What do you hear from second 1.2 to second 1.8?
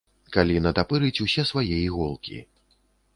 усе свае